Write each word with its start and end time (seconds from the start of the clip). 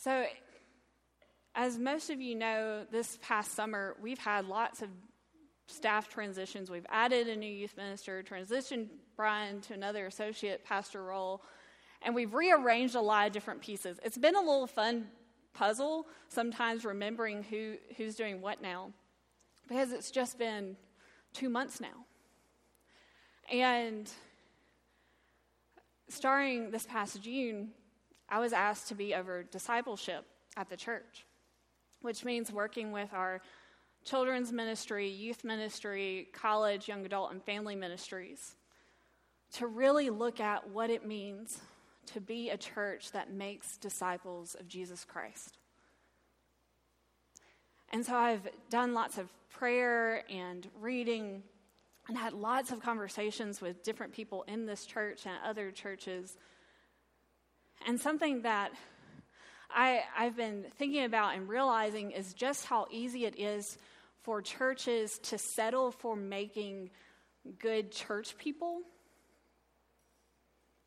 So, 0.00 0.24
as 1.56 1.76
most 1.76 2.08
of 2.08 2.20
you 2.20 2.36
know, 2.36 2.86
this 2.92 3.18
past 3.20 3.56
summer 3.56 3.96
we've 4.00 4.18
had 4.18 4.46
lots 4.46 4.80
of 4.80 4.90
staff 5.66 6.08
transitions. 6.08 6.70
We've 6.70 6.86
added 6.88 7.26
a 7.26 7.34
new 7.34 7.50
youth 7.50 7.76
minister, 7.76 8.22
transitioned 8.22 8.86
Brian 9.16 9.60
to 9.62 9.74
another 9.74 10.06
associate 10.06 10.64
pastor 10.64 11.02
role, 11.02 11.42
and 12.02 12.14
we've 12.14 12.32
rearranged 12.32 12.94
a 12.94 13.00
lot 13.00 13.26
of 13.26 13.32
different 13.32 13.60
pieces. 13.60 13.98
It's 14.04 14.16
been 14.16 14.36
a 14.36 14.40
little 14.40 14.68
fun 14.68 15.08
puzzle 15.52 16.06
sometimes 16.28 16.84
remembering 16.84 17.42
who, 17.42 17.74
who's 17.96 18.14
doing 18.14 18.40
what 18.40 18.62
now 18.62 18.92
because 19.66 19.90
it's 19.90 20.12
just 20.12 20.38
been 20.38 20.76
two 21.32 21.48
months 21.48 21.80
now. 21.80 22.06
And 23.52 24.08
starting 26.08 26.70
this 26.70 26.86
past 26.86 27.20
June, 27.20 27.72
I 28.28 28.38
was 28.40 28.52
asked 28.52 28.88
to 28.88 28.94
be 28.94 29.14
over 29.14 29.42
discipleship 29.42 30.24
at 30.56 30.68
the 30.68 30.76
church, 30.76 31.24
which 32.02 32.24
means 32.24 32.52
working 32.52 32.92
with 32.92 33.12
our 33.12 33.40
children's 34.04 34.52
ministry, 34.52 35.08
youth 35.08 35.44
ministry, 35.44 36.28
college, 36.32 36.88
young 36.88 37.04
adult, 37.04 37.32
and 37.32 37.42
family 37.42 37.74
ministries 37.74 38.56
to 39.52 39.66
really 39.66 40.10
look 40.10 40.40
at 40.40 40.68
what 40.70 40.90
it 40.90 41.06
means 41.06 41.60
to 42.06 42.20
be 42.20 42.50
a 42.50 42.56
church 42.56 43.12
that 43.12 43.32
makes 43.32 43.76
disciples 43.76 44.54
of 44.54 44.68
Jesus 44.68 45.04
Christ. 45.04 45.58
And 47.90 48.04
so 48.04 48.14
I've 48.14 48.46
done 48.70 48.94
lots 48.94 49.18
of 49.18 49.28
prayer 49.50 50.22
and 50.30 50.66
reading 50.80 51.42
and 52.08 52.16
had 52.16 52.32
lots 52.32 52.70
of 52.70 52.80
conversations 52.80 53.60
with 53.60 53.82
different 53.82 54.12
people 54.12 54.44
in 54.48 54.66
this 54.66 54.86
church 54.86 55.26
and 55.26 55.34
other 55.44 55.70
churches. 55.70 56.36
And 57.86 58.00
something 58.00 58.42
that 58.42 58.72
I, 59.70 60.02
I've 60.16 60.36
been 60.36 60.64
thinking 60.76 61.04
about 61.04 61.34
and 61.34 61.48
realizing 61.48 62.10
is 62.10 62.34
just 62.34 62.66
how 62.66 62.86
easy 62.90 63.26
it 63.26 63.38
is 63.38 63.78
for 64.22 64.42
churches 64.42 65.18
to 65.24 65.38
settle 65.38 65.90
for 65.90 66.16
making 66.16 66.90
good 67.58 67.92
church 67.92 68.36
people 68.38 68.80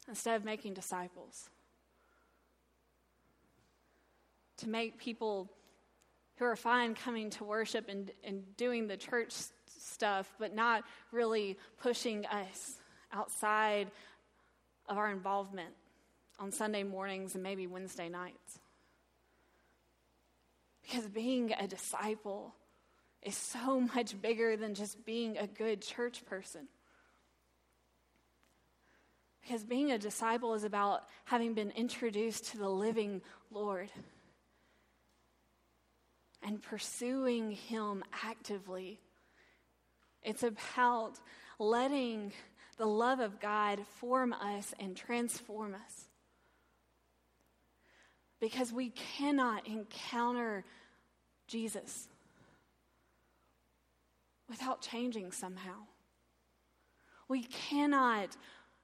instead 0.08 0.36
of 0.36 0.44
making 0.44 0.74
disciples. 0.74 1.50
To 4.58 4.70
make 4.70 5.00
people 5.00 5.50
who 6.38 6.46
are 6.46 6.56
fine 6.56 6.96
coming 6.96 7.30
to 7.32 7.44
worship 7.44 7.88
and, 7.88 8.12
and 8.24 8.56
doing 8.58 8.88
the 8.88 8.98
church 8.98 9.34
stuff, 9.66 10.34
but 10.40 10.54
not 10.54 10.84
really 11.12 11.58
pushing 11.80 12.26
us 12.26 12.78
outside 13.14 13.90
of 14.88 14.98
our 14.98 15.12
involvement 15.12 15.74
on 16.42 16.52
Sunday 16.52 16.82
mornings 16.82 17.36
and 17.36 17.44
maybe 17.44 17.68
Wednesday 17.68 18.10
nights. 18.10 18.60
Because 20.82 21.08
being 21.08 21.54
a 21.54 21.68
disciple 21.68 22.56
is 23.22 23.38
so 23.38 23.80
much 23.96 24.20
bigger 24.20 24.58
than 24.58 24.74
just 24.74 25.06
being 25.06 25.38
a 25.38 25.46
good 25.46 25.84
church 25.84 26.26
person. 26.26 26.68
Because 29.44 29.64
being 29.64 29.92
a 29.92 30.00
disciple 30.00 30.56
is 30.56 30.64
about 30.64 31.04
having 31.26 31.54
been 31.54 31.72
introduced 31.72 32.52
to 32.52 32.58
the 32.58 32.70
living 32.70 33.22
Lord 33.52 33.90
and 36.42 36.62
pursuing 36.62 37.52
Him 37.52 38.04
actively. 38.24 39.00
It's 40.24 40.44
about 40.44 41.20
letting 41.60 42.34
the 42.78 42.86
love 42.88 43.20
of 43.20 43.40
God 43.40 43.80
form 44.00 44.34
us 44.34 44.74
and 44.80 44.96
transform 44.96 45.76
us. 45.76 46.08
Because 48.42 48.74
we 48.74 48.90
cannot 48.90 49.68
encounter 49.68 50.66
Jesus 51.48 52.10
without 54.50 54.82
changing 54.82 55.32
somehow. 55.32 55.78
We 57.30 57.44
cannot 57.44 58.36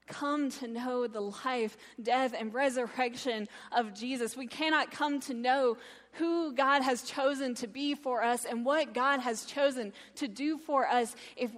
come 0.07 0.49
to 0.51 0.67
know 0.67 1.05
the 1.07 1.19
life, 1.19 1.75
death, 2.01 2.33
and 2.37 2.53
resurrection 2.53 3.49
of 3.75 3.93
Jesus. 3.93 4.37
We 4.37 4.47
cannot 4.47 4.91
come 4.91 5.19
to 5.21 5.33
know 5.33 5.77
who 6.13 6.53
God 6.53 6.81
has 6.81 7.01
chosen 7.01 7.55
to 7.55 7.67
be 7.67 7.93
for 7.93 8.23
us 8.23 8.45
and 8.45 8.63
what 8.63 8.93
God 8.93 9.19
has 9.19 9.43
chosen 9.43 9.91
to 10.15 10.27
do 10.27 10.57
for 10.57 10.87
us 10.87 11.13
if, 11.35 11.51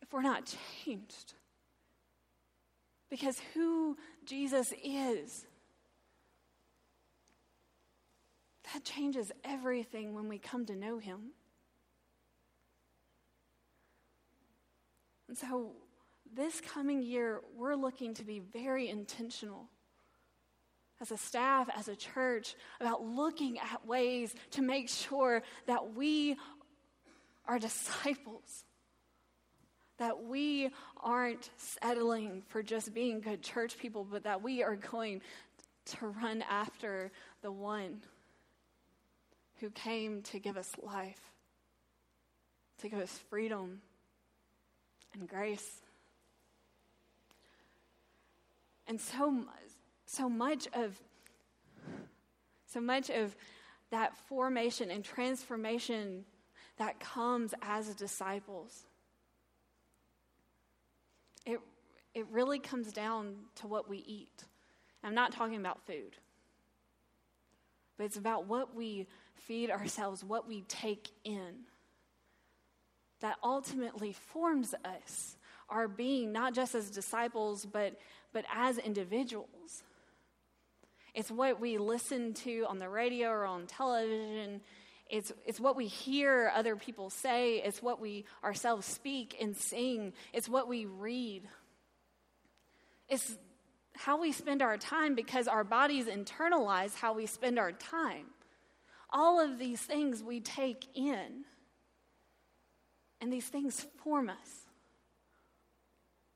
if 0.00 0.12
we're 0.12 0.22
not 0.22 0.54
changed. 0.84 1.34
Because 3.10 3.40
who 3.54 3.96
Jesus 4.24 4.72
is, 4.84 5.46
that 8.72 8.84
changes 8.84 9.32
everything 9.44 10.14
when 10.14 10.28
we 10.28 10.38
come 10.38 10.66
to 10.66 10.76
know 10.76 10.98
him. 10.98 11.32
And 15.28 15.36
so, 15.36 15.72
this 16.34 16.60
coming 16.60 17.02
year, 17.02 17.40
we're 17.56 17.74
looking 17.74 18.14
to 18.14 18.24
be 18.24 18.38
very 18.38 18.88
intentional 18.88 19.68
as 21.00 21.10
a 21.10 21.16
staff, 21.16 21.68
as 21.76 21.88
a 21.88 21.96
church, 21.96 22.56
about 22.80 23.02
looking 23.02 23.58
at 23.58 23.86
ways 23.86 24.34
to 24.52 24.62
make 24.62 24.88
sure 24.88 25.42
that 25.66 25.94
we 25.94 26.36
are 27.46 27.58
disciples, 27.58 28.64
that 29.98 30.24
we 30.24 30.70
aren't 31.02 31.50
settling 31.56 32.42
for 32.48 32.62
just 32.62 32.94
being 32.94 33.20
good 33.20 33.42
church 33.42 33.78
people, 33.78 34.06
but 34.08 34.24
that 34.24 34.42
we 34.42 34.62
are 34.62 34.76
going 34.76 35.20
to 35.86 36.06
run 36.06 36.42
after 36.48 37.10
the 37.42 37.50
one 37.50 38.00
who 39.60 39.70
came 39.70 40.22
to 40.22 40.38
give 40.38 40.56
us 40.56 40.72
life, 40.82 41.32
to 42.78 42.88
give 42.88 43.00
us 43.00 43.18
freedom 43.28 43.80
and 45.14 45.28
grace. 45.28 45.80
And 48.86 49.00
so, 49.00 49.44
so 50.06 50.28
much 50.28 50.68
of 50.74 50.98
so 52.66 52.80
much 52.82 53.08
of 53.08 53.34
that 53.90 54.14
formation 54.28 54.90
and 54.90 55.02
transformation 55.02 56.26
that 56.76 57.00
comes 57.00 57.54
as 57.62 57.94
disciples 57.94 58.87
it, 61.46 61.60
it 62.14 62.26
really 62.30 62.58
comes 62.58 62.92
down 62.92 63.34
to 63.56 63.66
what 63.66 63.88
we 63.88 63.98
eat 63.98 64.44
i'm 65.02 65.14
not 65.14 65.32
talking 65.32 65.56
about 65.56 65.80
food 65.86 66.16
but 67.96 68.04
it's 68.04 68.16
about 68.16 68.46
what 68.46 68.74
we 68.74 69.06
feed 69.34 69.70
ourselves 69.70 70.24
what 70.24 70.48
we 70.48 70.62
take 70.62 71.10
in 71.24 71.64
that 73.20 73.36
ultimately 73.42 74.12
forms 74.12 74.74
us, 74.84 75.36
our 75.68 75.88
being, 75.88 76.32
not 76.32 76.54
just 76.54 76.74
as 76.74 76.90
disciples, 76.90 77.66
but, 77.66 77.98
but 78.32 78.44
as 78.54 78.78
individuals. 78.78 79.82
It's 81.14 81.30
what 81.30 81.60
we 81.60 81.78
listen 81.78 82.32
to 82.34 82.64
on 82.68 82.78
the 82.78 82.88
radio 82.88 83.28
or 83.28 83.44
on 83.44 83.66
television. 83.66 84.60
It's, 85.08 85.32
it's 85.46 85.58
what 85.58 85.76
we 85.76 85.86
hear 85.86 86.52
other 86.54 86.76
people 86.76 87.10
say. 87.10 87.56
It's 87.56 87.82
what 87.82 88.00
we 88.00 88.26
ourselves 88.44 88.86
speak 88.86 89.36
and 89.40 89.56
sing. 89.56 90.12
It's 90.32 90.48
what 90.48 90.68
we 90.68 90.84
read. 90.84 91.42
It's 93.08 93.36
how 93.96 94.20
we 94.20 94.32
spend 94.32 94.60
our 94.62 94.76
time 94.76 95.14
because 95.14 95.48
our 95.48 95.64
bodies 95.64 96.06
internalize 96.06 96.94
how 96.94 97.14
we 97.14 97.26
spend 97.26 97.58
our 97.58 97.72
time. 97.72 98.26
All 99.10 99.40
of 99.40 99.58
these 99.58 99.80
things 99.80 100.22
we 100.22 100.40
take 100.40 100.86
in. 100.94 101.44
And 103.20 103.32
these 103.32 103.46
things 103.46 103.86
form 104.04 104.28
us. 104.28 104.66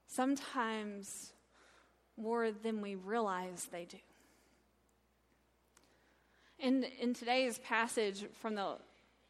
Sometimes 0.06 1.33
more 2.16 2.50
than 2.50 2.81
we 2.81 2.94
realize 2.94 3.69
they 3.71 3.84
do. 3.84 3.99
In, 6.62 6.84
in 7.00 7.12
today's 7.12 7.59
passage 7.59 8.24
from 8.41 8.54
the 8.54 8.76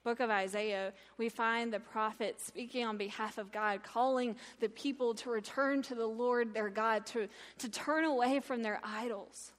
book 0.05 0.21
of 0.21 0.29
Isaiah, 0.29 0.93
we 1.17 1.31
find 1.31 1.73
the 1.73 1.81
prophet 1.81 2.39
speaking 2.43 2.85
on 2.85 2.99
behalf 2.99 3.39
of 3.39 3.51
God, 3.51 3.83
calling 3.83 4.37
the 4.61 4.69
people 4.69 5.15
to 5.15 5.31
return 5.31 5.81
to 5.83 5.95
the 5.95 6.07
Lord 6.07 6.53
their 6.53 6.69
God, 6.69 7.07
to, 7.07 7.29
to 7.59 7.71
turn 7.71 8.05
away 8.05 8.41
from 8.41 8.63
their 8.63 8.81
idols, 8.85 9.53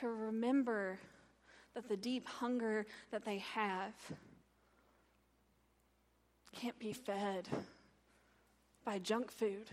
to 0.00 0.06
remember 0.06 0.98
that 1.74 1.88
the 1.88 1.96
deep 1.96 2.28
hunger 2.28 2.84
that 3.10 3.24
they 3.24 3.38
have 3.38 3.94
can't 6.52 6.78
be 6.78 6.92
fed 6.92 7.48
by 8.84 8.98
junk 8.98 9.30
food, 9.30 9.70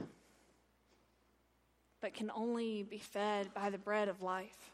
but 2.01 2.13
can 2.13 2.31
only 2.33 2.83
be 2.83 2.99
fed 2.99 3.53
by 3.53 3.69
the 3.69 3.77
bread 3.77 4.07
of 4.07 4.21
life. 4.21 4.71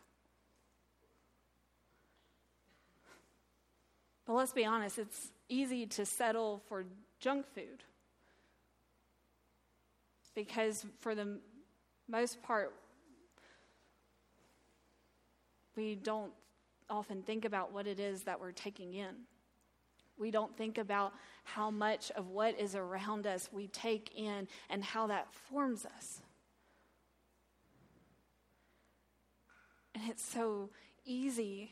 But 4.26 4.34
let's 4.34 4.54
be 4.54 4.66
honest, 4.66 4.98
it's 4.98 5.32
easy 5.50 5.86
to 5.86 6.06
settle 6.06 6.62
for 6.68 6.86
junk 7.20 7.46
food. 7.54 7.84
Because 10.34 10.86
for 11.00 11.16
the 11.16 11.40
most 12.10 12.42
part, 12.42 12.74
we 15.76 15.96
don't 15.96 16.32
often 16.90 17.22
think 17.22 17.46
about 17.46 17.72
what 17.72 17.88
it 17.88 18.00
is 18.00 18.24
that 18.24 18.40
we're 18.40 18.52
taking 18.52 18.94
in. 18.94 19.16
We 20.18 20.32
don't 20.32 20.56
think 20.56 20.78
about 20.78 21.14
how 21.44 21.70
much 21.70 22.12
of 22.12 22.30
what 22.30 22.60
is 22.60 22.76
around 22.76 23.28
us 23.28 23.50
we 23.52 23.68
take 23.68 24.12
in 24.16 24.48
and 24.70 24.84
how 24.84 25.08
that 25.08 25.32
forms 25.34 25.86
us. 25.86 26.22
And 29.96 30.04
it's 30.10 30.24
so 30.24 30.70
easy 31.06 31.72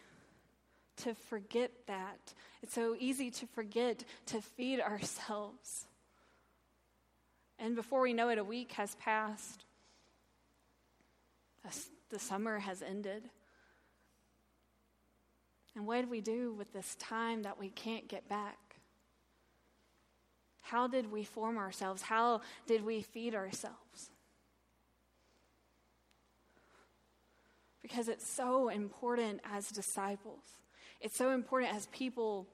to 0.98 1.14
forget 1.14 1.72
that. 1.88 2.34
It's 2.62 2.74
so 2.74 2.96
easy 2.98 3.30
to 3.32 3.46
forget 3.48 4.06
to 4.28 4.42
feed 4.42 4.80
ourselves. 4.80 5.86
And 7.60 7.76
before 7.76 8.02
we 8.02 8.14
know 8.14 8.30
it, 8.30 8.38
a 8.38 8.44
week 8.44 8.72
has 8.74 8.96
passed. 8.96 9.66
The 12.10 12.20
summer 12.20 12.60
has 12.60 12.82
ended. 12.82 13.24
And 15.76 15.86
what 15.86 16.02
do 16.02 16.08
we 16.08 16.22
do 16.22 16.54
with 16.54 16.72
this 16.72 16.96
time 16.96 17.44
that 17.44 17.60
we 17.60 17.70
can't 17.70 18.08
get 18.08 18.30
back? 18.30 18.58
How 20.62 20.88
did 20.88 21.12
we 21.12 21.24
form 21.24 21.58
ourselves? 21.58 22.04
How 22.04 22.42
did 22.68 22.86
we 22.86 23.02
feed 23.02 23.36
ourselves? 23.36 24.12
Because 27.84 28.08
it's 28.08 28.28
so 28.28 28.70
important 28.70 29.42
as 29.44 29.70
disciples. 29.70 30.44
It's 31.00 31.16
so 31.16 31.30
important 31.32 31.76
as 31.76 31.86
people 31.88 32.48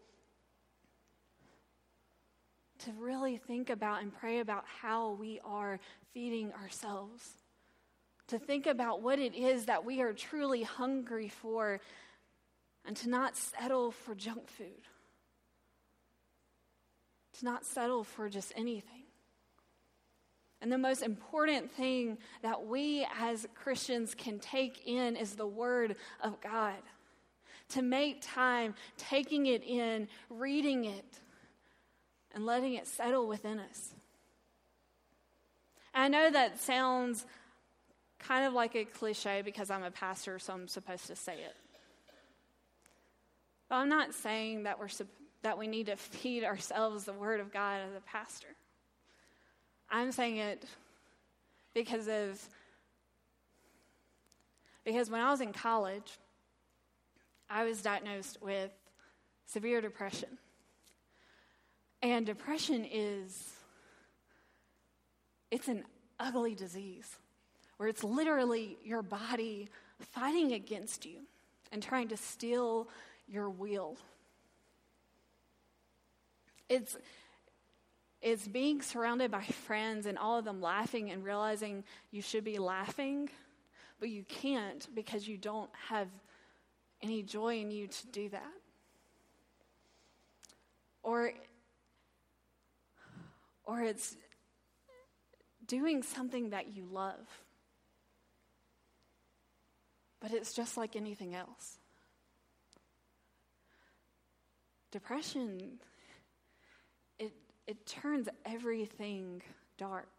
to 2.80 2.92
really 2.98 3.38
think 3.38 3.70
about 3.70 4.02
and 4.02 4.14
pray 4.14 4.40
about 4.40 4.66
how 4.82 5.12
we 5.12 5.40
are 5.46 5.80
feeding 6.14 6.52
ourselves. 6.54 7.30
To 8.28 8.40
think 8.40 8.68
about 8.68 9.02
what 9.02 9.20
it 9.20 9.36
is 9.36 9.66
that 9.66 9.86
we 9.86 10.02
are 10.02 10.14
truly 10.14 10.64
hungry 10.64 11.30
for 11.30 11.80
and 12.86 12.96
to 12.98 13.10
not 13.10 13.36
settle 13.36 13.92
for 13.92 14.16
junk 14.16 14.50
food. 14.50 14.88
To 17.40 17.46
not 17.46 17.66
settle 17.66 18.04
for 18.04 18.30
just 18.30 18.52
anything. 18.56 18.99
And 20.62 20.72
the 20.72 20.78
most 20.78 21.02
important 21.02 21.72
thing 21.72 22.18
that 22.42 22.66
we 22.66 23.08
as 23.20 23.48
Christians 23.56 24.14
can 24.14 24.40
take 24.40 24.86
in 24.86 25.16
is 25.16 25.36
the 25.36 25.48
Word 25.48 25.96
of 26.22 26.42
God. 26.42 26.76
To 27.70 27.82
make 27.82 28.22
time, 28.22 28.76
taking 28.98 29.46
it 29.46 29.64
in, 29.64 30.08
reading 30.30 30.86
it, 30.86 31.20
and 32.34 32.46
letting 32.46 32.74
it 32.74 32.88
settle 32.88 33.28
within 33.28 33.60
us. 33.60 33.94
I 35.94 36.08
know 36.08 36.30
that 36.30 36.60
sounds 36.60 37.26
kind 38.20 38.46
of 38.46 38.54
like 38.54 38.76
a 38.76 38.86
cliche 38.86 39.42
because 39.44 39.70
I'm 39.70 39.84
a 39.84 39.92
pastor, 39.92 40.40
so 40.40 40.54
I'm 40.54 40.68
supposed 40.68 41.08
to 41.08 41.16
say 41.16 41.36
it. 41.36 41.56
But 43.70 43.76
I'm 43.76 43.90
not 43.90 44.14
saying 44.14 44.64
that, 44.64 44.80
we're, 44.80 44.90
that 45.44 45.58
we 45.58 45.68
need 45.68 45.86
to 45.86 45.96
feed 45.96 46.44
ourselves 46.44 47.06
the 47.06 47.14
Word 47.14 47.40
of 47.40 47.54
God 47.54 47.82
as 47.90 47.96
a 47.96 48.02
pastor. 48.02 48.50
I'm 49.92 50.12
saying 50.12 50.38
it 50.38 50.66
because 51.74 52.08
of 52.08 52.42
because 54.86 55.10
when 55.10 55.22
I 55.22 55.30
was 55.30 55.42
in 55.42 55.54
college, 55.54 56.18
I 57.50 57.64
was 57.64 57.82
diagnosed 57.82 58.38
with 58.42 58.72
severe 59.46 59.82
depression. 59.82 60.30
And 62.02 62.26
depression 62.26 62.86
is 62.90 63.54
it's 65.52 65.68
an 65.68 65.84
ugly 66.20 66.56
disease 66.56 67.18
where 67.78 67.90
it's 67.90 68.04
literally 68.04 68.78
your 68.84 69.02
body 69.02 69.70
fighting 70.00 70.54
against 70.54 71.06
you 71.06 71.22
and 71.72 71.82
trying 71.82 72.08
to 72.10 72.18
steal 72.18 72.88
your 73.28 73.50
will. 73.50 73.98
It's 76.68 76.98
it's 78.22 78.48
being 78.48 78.82
surrounded 78.82 79.32
by 79.32 79.44
friends 79.44 80.06
and 80.06 80.18
all 80.18 80.38
of 80.38 80.46
them 80.46 80.62
laughing 80.62 81.12
and 81.12 81.24
realizing 81.24 81.84
you 82.12 82.22
should 82.22 82.44
be 82.44 82.58
laughing, 82.58 83.30
but 84.00 84.10
you 84.10 84.24
can't 84.24 84.88
because 84.94 85.28
you 85.28 85.38
don't 85.38 85.70
have 85.88 86.08
any 87.02 87.24
joy 87.24 87.60
in 87.60 87.72
you 87.72 87.88
to 87.88 88.08
do 88.08 88.30
that. 88.30 88.54
Or 91.02 91.32
or 93.64 93.82
it's 93.82 94.18
doing 95.66 96.04
something 96.04 96.50
that 96.50 96.76
you 96.76 96.86
love. 96.92 97.26
But 100.20 100.34
it's 100.34 100.54
just 100.54 100.76
like 100.76 100.96
anything 100.96 101.36
else. 101.36 101.78
Depression, 104.92 105.80
it, 107.70 107.86
turns 107.86 108.28
everything 108.46 109.44
dark. 109.78 110.10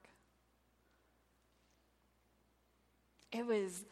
It 3.32 3.44
was 3.44 3.85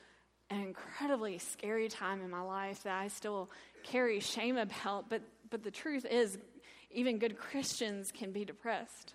an 0.50 0.60
incredibly 0.60 1.38
scary 1.38 1.88
time 1.88 2.22
in 2.22 2.31
my 2.31 2.40
life 2.40 2.84
that 2.84 2.96
I 2.96 3.08
still 3.08 3.50
carry 3.82 4.20
shame 4.20 4.56
about, 4.56 5.10
but, 5.10 5.22
but 5.50 5.64
the 5.64 5.70
truth 5.70 6.06
is, 6.08 6.38
even 6.90 7.19
good 7.19 7.37
Christians 7.37 8.12
can 8.12 8.32
be 8.32 8.44
depressed. 8.44 9.12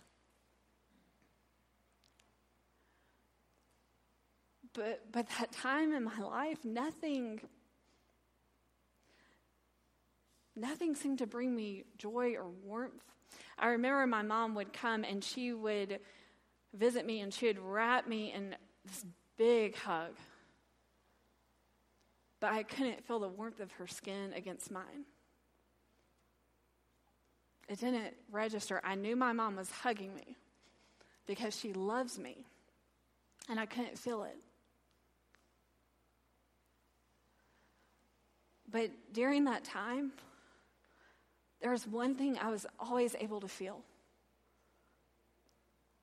But, 4.74 5.12
but 5.12 5.28
that 5.40 5.52
time 5.52 5.94
in 5.94 6.04
my 6.04 6.20
life, 6.20 6.58
nothing, 6.66 7.40
nothing 10.56 10.96
seemed 10.96 11.20
to 11.20 11.28
bring 11.28 11.56
me 11.56 11.86
joy 11.98 12.34
or 12.36 12.50
warmth. 12.50 13.04
I 13.58 13.68
remember 13.68 14.06
my 14.08 14.22
mom 14.22 14.56
would 14.56 14.74
come 14.74 15.04
and 15.04 15.24
she 15.24 15.54
would 15.54 16.00
visit 16.74 17.06
me 17.06 17.22
and 17.22 17.34
she 17.34 17.48
would 17.48 17.60
wrap 17.60 18.08
me 18.08 18.34
in 18.34 18.56
this 18.86 19.06
big 19.38 19.76
hug. 19.76 20.12
But 22.40 22.52
I 22.52 22.64
couldn't 22.64 23.06
feel 23.06 23.20
the 23.20 23.30
warmth 23.30 23.60
of 23.60 23.72
her 23.74 23.88
skin 23.88 24.34
against 24.34 24.70
mine. 24.72 25.06
It 27.70 27.80
didn't 27.80 28.14
register. 28.32 28.82
I 28.84 28.96
knew 28.96 29.16
my 29.16 29.32
mom 29.32 29.56
was 29.56 29.72
hugging 29.72 30.14
me 30.14 30.36
because 31.26 31.58
she 31.58 31.72
loves 31.72 32.20
me, 32.20 32.46
and 33.50 33.60
I 33.60 33.66
couldn't 33.66 33.98
feel 33.98 34.24
it. 34.24 34.38
But 38.70 38.90
during 39.14 39.46
that 39.46 39.64
time, 39.64 40.12
there 41.64 41.72
was 41.72 41.88
one 41.88 42.16
thing 42.16 42.38
I 42.38 42.52
was 42.52 42.66
always 42.78 43.16
able 43.22 43.40
to 43.40 43.48
feel, 43.48 43.80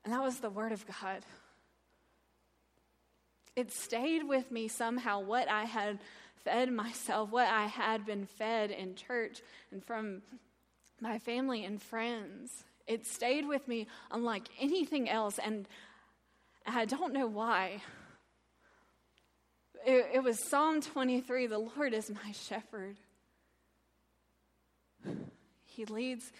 and 0.03 0.11
that 0.11 0.23
was 0.23 0.39
the 0.39 0.49
Word 0.49 0.71
of 0.71 0.83
God. 0.87 1.23
It 3.55 3.71
stayed 3.71 4.27
with 4.27 4.49
me 4.49 4.67
somehow 4.67 5.19
what 5.19 5.47
I 5.47 5.65
had 5.65 5.99
fed 6.43 6.71
myself, 6.71 7.29
what 7.29 7.47
I 7.47 7.67
had 7.67 8.07
been 8.07 8.25
fed 8.25 8.71
in 8.71 8.95
church 8.95 9.41
and 9.71 9.85
from 9.85 10.23
my 10.99 11.19
family 11.19 11.63
and 11.63 11.79
friends. 11.79 12.63
It 12.87 13.05
stayed 13.05 13.47
with 13.47 13.67
me 13.67 13.85
unlike 14.09 14.49
anything 14.59 15.07
else, 15.07 15.37
and 15.37 15.67
I 16.65 16.85
don't 16.85 17.13
know 17.13 17.27
why. 17.27 17.83
It, 19.85 20.07
it 20.15 20.23
was 20.23 20.43
Psalm 20.49 20.81
23 20.81 21.45
The 21.45 21.59
Lord 21.59 21.93
is 21.93 22.09
my 22.09 22.31
shepherd. 22.31 22.97
He 25.71 25.85
leads 25.85 26.31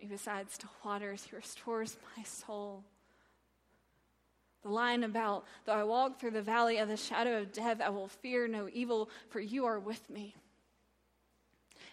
me 0.00 0.06
beside 0.06 0.50
still 0.50 0.70
waters, 0.84 1.26
He 1.28 1.36
restores 1.36 1.96
my 2.16 2.22
soul. 2.22 2.84
The 4.62 4.68
line 4.68 5.02
about, 5.02 5.44
though 5.64 5.72
I 5.72 5.84
walk 5.84 6.20
through 6.20 6.32
the 6.32 6.42
valley 6.42 6.78
of 6.78 6.88
the 6.88 6.96
shadow 6.96 7.40
of 7.40 7.52
death, 7.52 7.80
I 7.80 7.88
will 7.88 8.08
fear 8.08 8.46
no 8.46 8.68
evil, 8.72 9.10
for 9.30 9.40
you 9.40 9.64
are 9.64 9.80
with 9.80 10.08
me. 10.08 10.36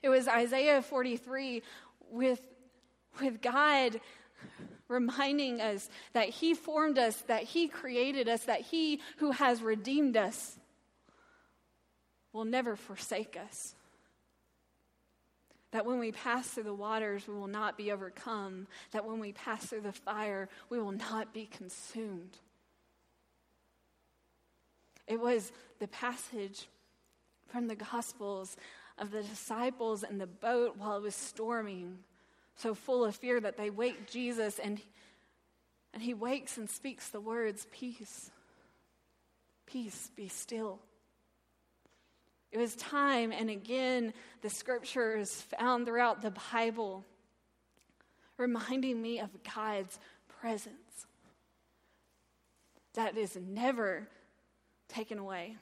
It 0.04 0.10
was 0.10 0.28
Isaiah 0.28 0.82
43 0.82 1.64
with, 2.12 2.42
with 3.20 3.42
God 3.42 4.00
reminding 4.88 5.62
us 5.62 5.90
that 6.14 6.30
He 6.30 6.54
formed 6.54 6.98
us, 6.98 7.22
that 7.28 7.44
He 7.44 7.68
created 7.68 8.28
us, 8.28 8.44
that 8.44 8.62
He 8.62 9.00
who 9.18 9.32
has 9.32 9.62
redeemed 9.62 10.18
us 10.18 10.60
will 12.34 12.46
never 12.46 12.76
forsake 12.76 13.38
us. 13.38 13.76
That 15.72 15.86
when 15.86 16.00
we 16.00 16.12
pass 16.12 16.48
through 16.48 16.64
the 16.64 16.74
waters, 16.74 17.28
we 17.28 17.36
will 17.36 17.48
not 17.48 17.78
be 17.78 17.92
overcome. 17.92 18.68
That 18.92 19.06
when 19.06 19.20
we 19.20 19.34
pass 19.34 19.66
through 19.66 19.82
the 19.82 19.92
fire, 19.92 20.50
we 20.70 20.80
will 20.80 20.92
not 20.92 21.34
be 21.34 21.46
consumed. 21.46 22.38
It 25.08 25.20
was 25.20 25.52
the 25.80 25.88
passage 25.88 26.68
from 27.48 27.68
the 27.68 27.76
Gospels 27.76 28.56
of 28.98 29.12
the 29.12 29.24
disciples 29.24 30.04
in 30.04 30.18
the 30.18 30.28
boat 30.28 30.76
while 30.78 30.98
it 30.98 31.04
was 31.04 31.16
storming, 31.16 32.00
so 32.56 32.76
full 32.76 33.06
of 33.06 33.16
fear 33.16 33.40
that 33.40 33.58
they 33.58 33.70
wake 33.70 34.10
Jesus 34.10 34.60
and, 34.60 34.80
and 35.94 36.04
he 36.04 36.14
wakes 36.14 36.58
and 36.58 36.70
speaks 36.70 37.10
the 37.10 37.22
words, 37.22 37.66
Peace, 37.72 38.30
Peace, 39.66 40.12
be 40.16 40.28
still. 40.28 40.80
It 42.52 42.58
was 42.58 42.76
time, 42.76 43.32
and 43.32 43.50
again, 43.50 44.14
the 44.42 44.50
scriptures 44.50 45.42
found 45.60 45.86
throughout 45.86 46.22
the 46.22 46.34
Bible 46.52 47.06
reminding 48.38 49.02
me 49.02 49.20
of 49.20 49.30
God's 49.56 50.00
presence 50.42 51.06
that 52.94 53.18
is 53.18 53.38
never 53.38 54.08
taken 54.88 55.20
away. 55.20 55.58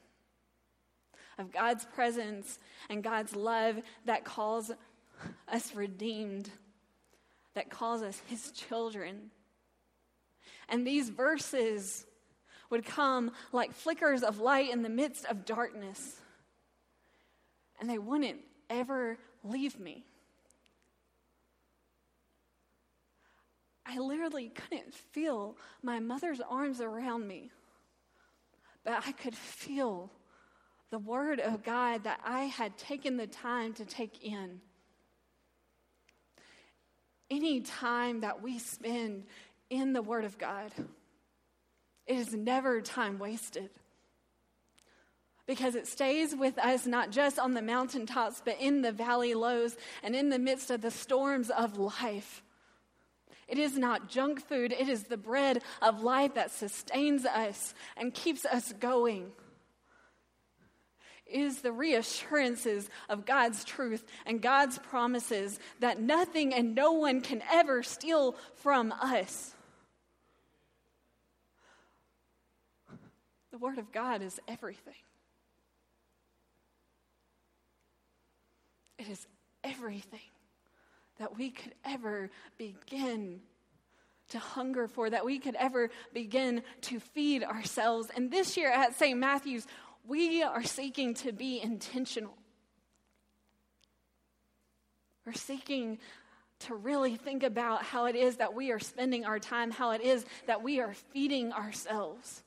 Of 1.38 1.52
God's 1.52 1.86
presence 1.86 2.58
and 2.90 3.04
God's 3.04 3.36
love 3.36 3.80
that 4.06 4.24
calls 4.24 4.72
us 5.48 5.76
redeemed, 5.76 6.50
that 7.54 7.70
calls 7.70 8.02
us 8.02 8.22
his 8.28 8.52
children. 8.52 9.30
And 10.70 10.86
these 10.86 11.10
verses 11.10 12.06
would 12.70 12.86
come 12.86 13.32
like 13.52 13.74
flickers 13.74 14.24
of 14.24 14.40
light 14.40 14.72
in 14.72 14.82
the 14.82 14.90
midst 14.90 15.26
of 15.26 15.46
darkness. 15.46 16.20
And 17.80 17.90
they 17.90 17.98
wouldn't 17.98 18.40
ever 18.70 19.18
leave 19.44 19.80
me. 19.80 20.06
I 23.86 24.00
literally 24.00 24.50
couldn't 24.50 24.94
feel 24.94 25.56
my 25.82 26.00
mother's 26.00 26.42
arms 26.42 26.82
around 26.82 27.26
me, 27.26 27.52
but 28.84 29.02
I 29.08 29.14
could 29.14 29.36
feel 29.36 30.12
the 30.90 31.00
Word 31.00 31.40
of 31.40 31.64
God 31.64 32.04
that 32.04 32.20
I 32.24 32.44
had 32.44 32.78
taken 32.78 33.16
the 33.16 33.28
time 33.28 33.74
to 33.74 33.86
take 33.86 34.24
in. 34.24 34.60
Any 37.30 37.62
time 37.62 38.22
that 38.22 38.42
we 38.42 38.60
spend 38.60 39.24
in 39.70 39.94
the 39.94 40.02
Word 40.02 40.26
of 40.26 40.38
God, 40.38 40.72
it 42.06 42.18
is 42.18 42.34
never 42.34 42.82
time 42.82 43.20
wasted. 43.20 43.70
Because 45.48 45.76
it 45.76 45.88
stays 45.88 46.36
with 46.36 46.60
us 46.60 46.86
not 46.86 47.10
just 47.10 47.40
on 47.40 47.54
the 47.54 47.62
mountaintops, 47.62 48.42
but 48.44 48.58
in 48.60 48.82
the 48.82 48.92
valley 48.92 49.34
lows 49.34 49.76
and 50.04 50.16
in 50.16 50.30
the 50.30 50.38
midst 50.38 50.70
of 50.70 50.82
the 50.82 50.92
storms 50.92 51.50
of 51.50 51.78
life. 51.78 52.44
It 53.48 53.58
is 53.58 53.78
not 53.78 54.10
junk 54.10 54.46
food, 54.46 54.74
it 54.74 54.90
is 54.90 55.04
the 55.04 55.18
bread 55.18 55.64
of 55.82 56.04
life 56.04 56.34
that 56.34 56.52
sustains 56.52 57.26
us 57.26 57.74
and 57.96 58.14
keeps 58.14 58.46
us 58.46 58.74
going. 58.74 59.32
It 61.26 61.42
is 61.42 61.62
the 61.62 61.72
reassurances 61.72 62.90
of 63.10 63.26
God's 63.26 63.64
truth 63.64 64.06
and 64.26 64.42
God's 64.42 64.78
promises 64.80 65.60
that 65.80 66.00
nothing 66.00 66.54
and 66.54 66.76
no 66.76 66.94
one 66.94 67.22
can 67.22 67.42
ever 67.52 67.84
steal 67.84 68.36
from 68.56 68.92
us. 68.92 69.54
The 73.52 73.58
Word 73.58 73.78
of 73.78 73.92
God 73.92 74.22
is 74.22 74.40
everything. 74.48 74.94
It 78.98 79.08
is 79.10 79.26
everything 79.88 80.20
that 81.18 81.38
we 81.38 81.50
could 81.50 81.74
ever 81.86 82.30
begin 82.58 83.40
to 84.30 84.38
hunger 84.38 84.86
for, 84.86 85.10
that 85.10 85.24
we 85.24 85.40
could 85.40 85.56
ever 85.56 85.90
begin 86.14 86.62
to 86.82 87.00
feed 87.00 87.42
ourselves. 87.42 88.10
And 88.14 88.30
this 88.30 88.58
year 88.58 88.70
at 88.70 88.98
St. 88.98 89.18
Matthew's, 89.18 89.66
we 90.06 90.44
are 90.44 90.64
seeking 90.64 91.14
to 91.16 91.32
be 91.32 91.62
intentional. 91.62 92.38
We're 95.26 95.32
seeking 95.32 96.00
to 96.60 96.76
really 96.76 97.16
think 97.16 97.44
about 97.44 97.84
how 97.84 98.08
it 98.08 98.16
is 98.18 98.38
that 98.38 98.54
we 98.54 98.72
are 98.72 98.80
spending 98.80 99.24
our 99.24 99.40
time, 99.40 99.72
how 99.72 99.92
it 99.92 100.02
is 100.02 100.26
that 100.48 100.64
we 100.64 100.82
are 100.82 100.94
feeding 101.14 101.54
ourselves, 101.54 102.44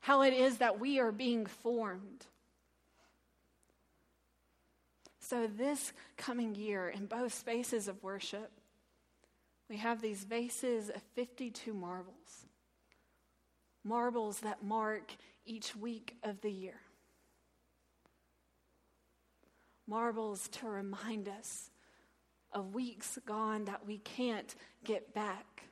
how 0.00 0.22
it 0.22 0.32
is 0.32 0.58
that 0.58 0.80
we 0.80 0.98
are 0.98 1.12
being 1.12 1.46
formed. 1.46 2.26
So, 5.28 5.46
this 5.46 5.92
coming 6.16 6.54
year, 6.54 6.88
in 6.88 7.04
both 7.04 7.34
spaces 7.34 7.86
of 7.86 8.02
worship, 8.02 8.50
we 9.68 9.76
have 9.76 10.00
these 10.00 10.24
vases 10.24 10.88
of 10.88 11.02
52 11.16 11.74
marbles. 11.74 12.46
Marbles 13.84 14.40
that 14.40 14.64
mark 14.64 15.12
each 15.44 15.76
week 15.76 16.16
of 16.22 16.40
the 16.40 16.50
year. 16.50 16.80
Marbles 19.86 20.48
to 20.48 20.66
remind 20.66 21.28
us 21.28 21.72
of 22.50 22.72
weeks 22.72 23.18
gone 23.26 23.66
that 23.66 23.86
we 23.86 23.98
can't 23.98 24.54
get 24.82 25.12
back. 25.12 25.64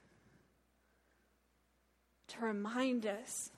To 2.28 2.44
remind 2.44 3.06
us 3.06 3.50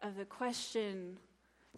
of 0.00 0.16
the 0.16 0.24
question 0.24 1.18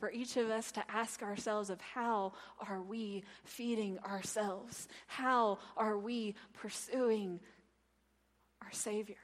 for 0.01 0.11
each 0.11 0.39
of 0.39 0.49
us 0.49 0.73
to 0.73 0.83
ask 0.91 1.23
ourselves 1.23 1.69
of 1.69 1.79
how 1.83 2.33
are 2.67 2.81
we 2.81 3.23
feeding 3.45 3.99
ourselves? 3.99 4.89
How 5.07 5.59
are 5.77 5.99
we 5.99 6.35
pursuing 6.55 7.39
our 8.63 8.73
Savior? 8.73 9.17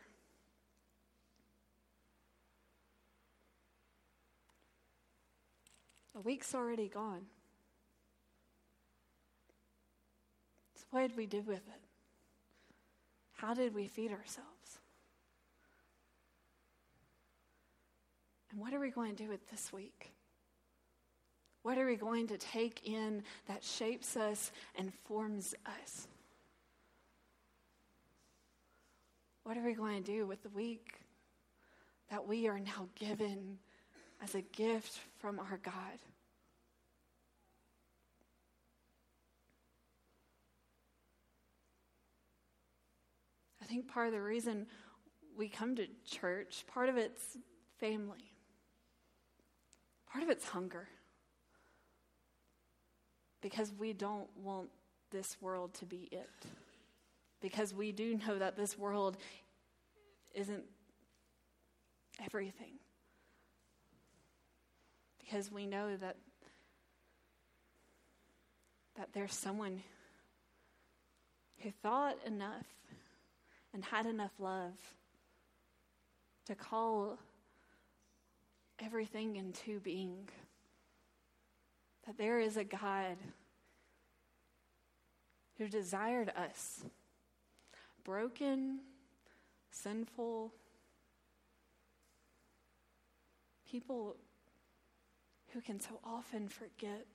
A 6.14 6.20
week's 6.20 6.54
already 6.54 6.88
gone. 6.88 7.22
So, 10.76 10.84
what 10.90 11.08
did 11.08 11.16
we 11.16 11.26
do 11.26 11.40
with 11.40 11.56
it? 11.56 11.82
How 13.32 13.54
did 13.54 13.74
we 13.74 13.86
feed 13.86 14.10
ourselves? 14.12 14.78
And 18.50 18.60
what 18.60 18.72
are 18.72 18.80
we 18.80 18.90
going 18.90 19.14
to 19.14 19.22
do 19.24 19.28
with 19.28 19.50
this 19.50 19.72
week? 19.72 20.15
What 21.66 21.78
are 21.78 21.86
we 21.86 21.96
going 21.96 22.28
to 22.28 22.38
take 22.38 22.86
in 22.86 23.24
that 23.48 23.64
shapes 23.64 24.16
us 24.16 24.52
and 24.76 24.94
forms 25.08 25.52
us? 25.66 26.06
What 29.42 29.56
are 29.56 29.64
we 29.64 29.72
going 29.74 30.00
to 30.00 30.12
do 30.12 30.28
with 30.28 30.44
the 30.44 30.48
week 30.50 31.00
that 32.08 32.24
we 32.24 32.46
are 32.46 32.60
now 32.60 32.86
given 32.94 33.58
as 34.22 34.36
a 34.36 34.42
gift 34.42 35.00
from 35.18 35.40
our 35.40 35.58
God? 35.60 35.98
I 43.60 43.64
think 43.64 43.88
part 43.88 44.06
of 44.06 44.12
the 44.12 44.22
reason 44.22 44.68
we 45.36 45.48
come 45.48 45.74
to 45.74 45.88
church, 46.04 46.64
part 46.72 46.88
of 46.88 46.96
it's 46.96 47.36
family, 47.80 48.36
part 50.08 50.22
of 50.22 50.30
it's 50.30 50.46
hunger 50.46 50.86
because 53.46 53.72
we 53.78 53.92
don't 53.92 54.26
want 54.42 54.68
this 55.12 55.40
world 55.40 55.72
to 55.72 55.86
be 55.86 56.08
it. 56.10 56.28
Because 57.40 57.72
we 57.72 57.92
do 57.92 58.18
know 58.26 58.40
that 58.40 58.56
this 58.56 58.76
world 58.76 59.16
isn't 60.34 60.64
everything. 62.24 62.72
Because 65.20 65.52
we 65.52 65.64
know 65.64 65.96
that 65.96 66.16
that 68.96 69.10
there's 69.12 69.34
someone 69.34 69.80
who 71.60 71.70
thought 71.84 72.16
enough 72.26 72.66
and 73.72 73.84
had 73.84 74.06
enough 74.06 74.32
love 74.40 74.74
to 76.46 76.56
call 76.56 77.16
everything 78.80 79.36
into 79.36 79.78
being 79.78 80.28
that 82.06 82.18
there 82.18 82.38
is 82.38 82.56
a 82.56 82.64
God 82.64 83.16
who 85.58 85.68
desired 85.68 86.32
us 86.36 86.84
broken, 88.04 88.78
sinful 89.70 90.52
people 93.68 94.16
who 95.52 95.60
can 95.60 95.80
so 95.80 95.98
often 96.04 96.48
forget, 96.48 97.06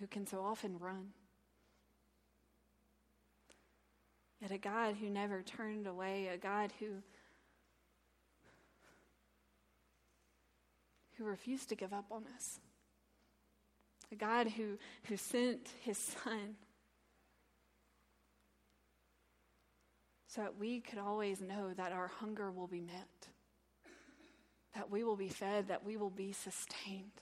who 0.00 0.06
can 0.06 0.26
so 0.26 0.42
often 0.42 0.78
run. 0.78 1.10
Yet 4.40 4.50
a 4.50 4.58
God 4.58 4.96
who 5.00 5.08
never 5.08 5.42
turned 5.42 5.86
away, 5.86 6.26
a 6.26 6.36
God 6.36 6.72
who 6.80 6.86
who 11.22 11.28
refused 11.28 11.68
to 11.68 11.74
give 11.74 11.92
up 11.92 12.06
on 12.10 12.24
us. 12.34 12.58
A 14.10 14.16
God 14.16 14.48
who, 14.48 14.78
who 15.04 15.16
sent 15.16 15.68
his 15.80 15.96
son 15.96 16.56
so 20.26 20.42
that 20.42 20.58
we 20.58 20.80
could 20.80 20.98
always 20.98 21.40
know 21.40 21.72
that 21.74 21.92
our 21.92 22.08
hunger 22.08 22.50
will 22.50 22.66
be 22.66 22.80
met, 22.80 23.28
that 24.74 24.90
we 24.90 25.04
will 25.04 25.16
be 25.16 25.28
fed, 25.28 25.68
that 25.68 25.84
we 25.84 25.96
will 25.96 26.10
be 26.10 26.32
sustained. 26.32 27.20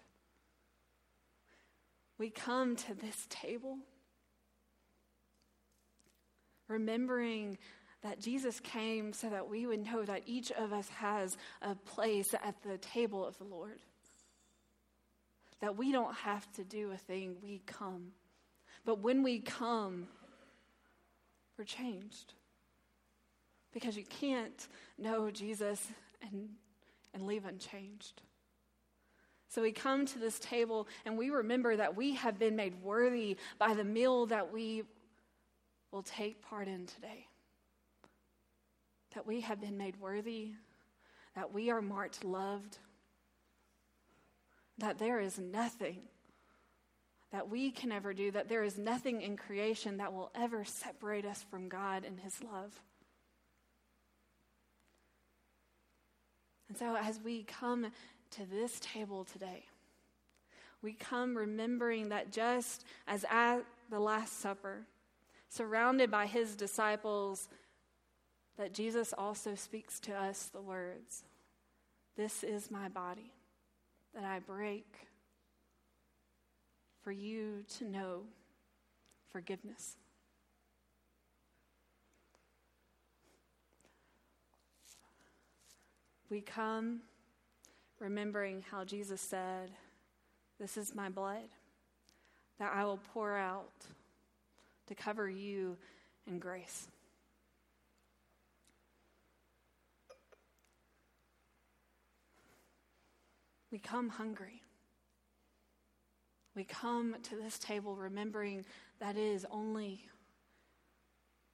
We 2.19 2.31
come 2.31 2.77
to 2.77 2.95
this 2.95 3.27
table 3.29 3.79
remembering 6.69 7.59
that 8.03 8.21
Jesus 8.21 8.61
came 8.61 9.13
so 9.13 9.29
that 9.29 9.49
we 9.49 9.67
would 9.67 9.85
know 9.85 10.05
that 10.05 10.23
each 10.27 10.51
of 10.53 10.73
us 10.73 10.89
has 10.89 11.37
a 11.61 11.75
place 11.75 12.35
at 12.35 12.63
the 12.63 12.79
table 12.79 13.27
of 13.27 13.37
the 13.39 13.45
Lord. 13.45 13.81
That 15.61 15.77
we 15.77 15.93
don't 15.93 16.15
have 16.15 16.51
to 16.53 16.65
do 16.65 16.91
a 16.93 16.97
thing, 16.97 17.37
we 17.43 17.63
come. 17.67 18.13
But 18.85 19.01
when 19.01 19.23
we 19.23 19.41
come, 19.41 20.09
we're 21.59 21.65
changed. 21.65 22.35
Because 23.73 23.97
you 23.97 24.05
can't 24.05 24.67
know 24.99 25.31
Jesus 25.31 25.87
and, 26.23 26.49
and 27.15 27.27
leave 27.27 27.45
unchanged. 27.45 28.23
So 29.49 29.63
we 29.63 29.73
come 29.73 30.07
to 30.07 30.19
this 30.19 30.39
table 30.39 30.87
and 31.05 31.19
we 31.19 31.31
remember 31.31 31.77
that 31.77 31.97
we 31.97 32.15
have 32.15 32.39
been 32.39 32.55
made 32.57 32.83
worthy 32.83 33.37
by 33.59 33.75
the 33.75 33.85
meal 33.85 34.27
that 34.27 34.53
we 34.53 34.85
will 35.91 36.03
take 36.03 36.41
part 36.41 36.69
in 36.69 36.87
today. 36.87 37.27
That 39.15 39.27
we 39.27 39.41
have 39.41 39.61
been 39.61 39.77
made 39.77 39.97
worthy, 40.01 40.53
that 41.35 41.53
we 41.53 41.71
are 41.71 41.83
marked 41.83 42.25
loved, 42.25 42.79
that 44.81 44.99
there 44.99 45.21
is 45.21 45.39
nothing 45.39 45.99
that 47.33 47.49
we 47.49 47.71
can 47.71 47.93
ever 47.93 48.13
do, 48.13 48.31
that 48.33 48.49
there 48.49 48.65
is 48.65 48.77
nothing 48.77 49.23
in 49.23 49.37
creation 49.37 49.99
that 49.99 50.13
will 50.13 50.31
ever 50.35 50.65
separate 50.65 51.25
us 51.25 51.45
from 51.51 51.69
God 51.69 52.05
and 52.05 52.19
His 52.19 52.43
love. 52.43 52.81
And 56.69 56.77
so, 56.77 56.97
as 56.97 57.21
we 57.23 57.45
come 57.45 57.91
to 58.33 58.47
this 58.47 58.79
table 58.81 59.25
today, 59.25 59.65
we 60.83 60.93
come 60.93 61.37
remembering 61.37 62.09
that 62.09 62.33
just 62.33 62.85
as 63.07 63.25
at 63.31 63.61
the 63.91 64.01
Last 64.01 64.41
Supper, 64.41 64.87
surrounded 65.49 66.11
by 66.11 66.27
his 66.27 66.55
disciples, 66.55 67.49
that 68.57 68.73
Jesus 68.73 69.13
also 69.17 69.55
speaks 69.55 69.99
to 70.01 70.15
us 70.15 70.45
the 70.53 70.61
words 70.61 71.25
This 72.17 72.45
is 72.45 72.71
my 72.71 72.89
body 72.89 73.33
that 74.15 74.25
I 74.25 74.41
break 74.41 74.87
for 77.03 77.13
you 77.13 77.65
to 77.79 77.85
know 77.89 78.23
forgiveness. 79.33 79.97
We 86.29 86.41
come 86.41 87.01
remembering 87.99 88.65
how 88.71 88.85
Jesus 88.85 89.21
said, 89.21 89.71
This 90.61 90.77
is 90.77 90.95
my 90.95 91.09
blood 91.09 91.49
that 92.59 92.73
I 92.75 92.85
will 92.85 93.01
pour 93.13 93.37
out 93.37 93.73
to 94.87 94.95
cover 94.95 95.29
you 95.29 95.77
in 96.27 96.39
grace. 96.39 96.89
We 103.71 103.79
come 103.79 104.09
hungry. 104.09 104.63
We 106.55 106.65
come 106.65 107.17
to 107.23 107.37
this 107.37 107.59
table 107.59 107.95
remembering 107.95 108.65
that 109.01 109.17
is 109.17 109.47
only 109.51 110.05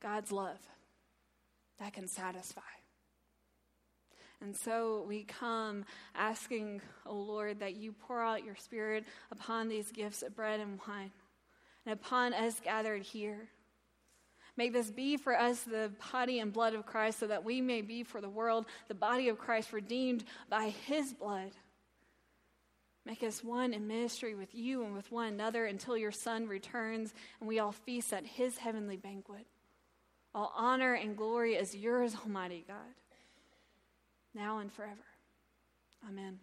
God's 0.03 0.33
love 0.33 0.59
that 1.79 1.93
can 1.93 2.09
satisfy. 2.09 2.63
And 4.41 4.55
so 4.55 5.05
we 5.09 5.25
come 5.25 5.85
asking, 6.15 6.83
O 7.07 7.11
oh 7.11 7.15
Lord, 7.15 7.61
that 7.61 7.77
you 7.77 7.93
pour 7.93 8.23
out 8.23 8.45
your 8.45 8.57
Spirit 8.57 9.05
upon 9.31 9.69
these 9.69 9.91
gifts 9.93 10.23
of 10.23 10.35
bread 10.35 10.61
and 10.61 10.79
wine 10.87 11.11
and 11.85 11.93
upon 11.93 12.35
us 12.35 12.61
gathered 12.61 13.03
here. 13.03 13.49
May 14.57 14.71
this 14.71 14.91
be 14.91 15.17
for 15.17 15.39
us 15.39 15.61
the 15.63 15.93
body 16.13 16.41
and 16.41 16.53
blood 16.53 16.75
of 16.75 16.87
Christ, 16.87 17.19
so 17.21 17.27
that 17.27 17.45
we 17.45 17.61
may 17.61 17.83
be 17.83 18.03
for 18.03 18.21
the 18.21 18.29
world 18.29 18.67
the 18.89 18.95
body 18.95 19.29
of 19.29 19.39
Christ 19.39 19.73
redeemed 19.73 20.25
by 20.49 20.71
his 20.87 21.13
blood. 21.13 21.53
Make 23.07 23.23
us 23.23 23.43
one 23.43 23.73
in 23.73 23.87
ministry 23.87 24.35
with 24.35 24.55
you 24.55 24.85
and 24.85 24.93
with 24.93 25.11
one 25.11 25.29
another 25.29 25.65
until 25.65 25.97
your 25.97 26.13
Son 26.13 26.47
returns 26.47 27.15
and 27.41 27.49
we 27.49 27.59
all 27.59 27.73
feast 27.73 28.13
at 28.13 28.27
his 28.27 28.59
heavenly 28.59 28.97
banquet. 28.97 29.47
All 30.35 30.53
honor 30.55 30.93
and 30.93 31.17
glory 31.17 31.55
is 31.55 31.75
yours, 31.75 32.15
Almighty 32.15 32.65
God 32.69 32.77
now 34.37 34.59
and 34.59 34.71
forever. 34.71 34.95
Amen. 36.09 36.39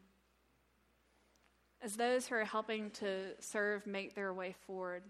As 1.81 1.95
those 1.95 2.27
who 2.27 2.35
are 2.35 2.45
helping 2.45 2.89
to 2.91 3.39
serve 3.39 3.85
make 3.85 4.15
their 4.15 4.33
way 4.33 4.55
forward, 4.65 5.03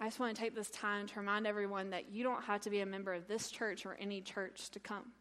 I 0.00 0.06
just 0.06 0.18
want 0.18 0.34
to 0.34 0.40
take 0.40 0.54
this 0.54 0.70
time 0.70 1.06
to 1.08 1.20
remind 1.20 1.46
everyone 1.46 1.90
that 1.90 2.10
you 2.10 2.22
don't 2.22 2.42
have 2.44 2.60
to 2.62 2.70
be 2.70 2.80
a 2.80 2.86
member 2.86 3.12
of 3.12 3.28
this 3.28 3.50
church 3.50 3.86
or 3.86 3.96
any 4.00 4.20
church 4.20 4.70
to 4.70 4.80
come. 4.80 5.12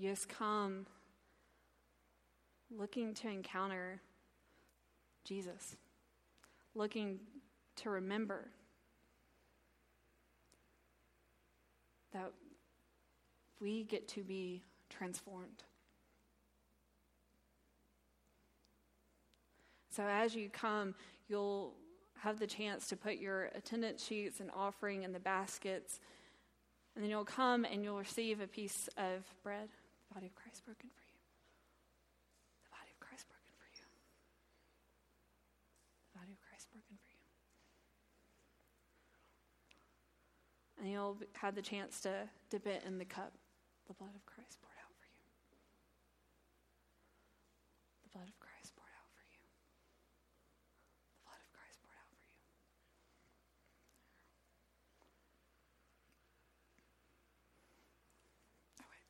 You 0.00 0.08
just 0.08 0.30
come 0.30 0.86
looking 2.74 3.12
to 3.12 3.28
encounter 3.28 4.00
Jesus, 5.24 5.76
looking 6.74 7.20
to 7.76 7.90
remember 7.90 8.48
that 12.14 12.32
we 13.60 13.84
get 13.84 14.08
to 14.08 14.22
be 14.22 14.62
transformed. 14.88 15.64
So 19.90 20.04
as 20.04 20.34
you 20.34 20.48
come, 20.48 20.94
you'll 21.28 21.74
have 22.20 22.38
the 22.38 22.46
chance 22.46 22.88
to 22.88 22.96
put 22.96 23.16
your 23.16 23.50
attendance 23.54 24.06
sheets 24.06 24.40
and 24.40 24.50
offering 24.56 25.02
in 25.02 25.12
the 25.12 25.20
baskets. 25.20 26.00
And 26.94 27.04
then 27.04 27.10
you'll 27.10 27.26
come 27.26 27.66
and 27.66 27.84
you'll 27.84 27.98
receive 27.98 28.40
a 28.40 28.46
piece 28.46 28.88
of 28.96 29.26
bread, 29.42 29.68
the 30.10 30.14
body 30.18 30.26
of 30.26 30.34
Christ 30.34 30.66
broken 30.66 30.90
for 30.90 31.06
you. 31.06 31.22
The 32.66 32.74
body 32.74 32.90
of 32.90 32.98
Christ 32.98 33.30
broken 33.30 33.54
for 33.54 33.70
you. 33.70 33.86
The 36.10 36.18
body 36.18 36.34
of 36.34 36.40
Christ 36.42 36.66
broken 36.74 36.98
for 36.98 37.14
you. 37.14 37.20
and 40.80 40.88
you'll 40.90 41.18
have 41.34 41.54
the 41.54 41.62
chance 41.62 42.00
to 42.00 42.10
dip 42.48 42.66
it 42.66 42.82
in 42.86 42.98
the 42.98 43.04
cup, 43.04 43.34
the 43.86 43.92
blood 43.94 44.14
of 44.16 44.24
Christ 44.24 44.56
poured 44.64 44.80
out 44.80 44.96
for 44.96 45.04
you. 45.12 45.20
The 48.02 48.08
blood 48.16 48.28
of 48.28 48.40
Christ 48.40 48.72
poured 48.80 48.96
out 48.96 49.12
for 49.12 49.20
you. 49.28 49.44
The 51.12 51.28
blood 51.28 51.36
of 51.44 51.52
Christ 51.52 51.84
poured 51.84 52.00
out 52.00 52.08
for 52.08 52.16
you. 52.16 52.32
Oh, 58.80 58.88
wait. 58.88 59.04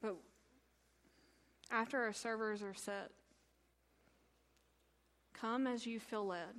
But 0.00 0.16
after 1.70 2.00
our 2.00 2.12
servers 2.12 2.62
are 2.62 2.74
set, 2.74 3.10
come 5.34 5.66
as 5.66 5.86
you 5.86 6.00
feel 6.00 6.26
led. 6.26 6.54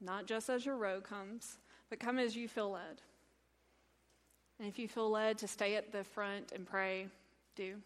Not 0.00 0.26
just 0.26 0.48
as 0.48 0.64
your 0.64 0.76
row 0.76 1.00
comes, 1.00 1.58
but 1.90 1.98
come 1.98 2.18
as 2.18 2.36
you 2.36 2.48
feel 2.48 2.70
led. 2.70 3.02
And 4.58 4.68
if 4.68 4.78
you 4.78 4.88
feel 4.88 5.10
led 5.10 5.38
to 5.38 5.48
stay 5.48 5.76
at 5.76 5.92
the 5.92 6.04
front 6.04 6.52
and 6.52 6.66
pray, 6.66 7.08
do. 7.56 7.76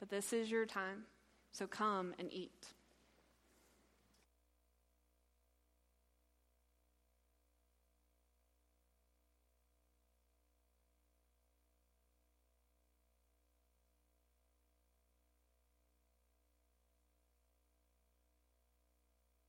But 0.00 0.10
this 0.10 0.32
is 0.32 0.50
your 0.50 0.66
time, 0.66 1.04
so 1.52 1.66
come 1.66 2.14
and 2.18 2.32
eat. 2.32 2.68